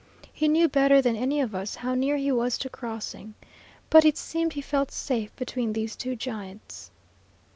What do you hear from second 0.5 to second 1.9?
better than any of us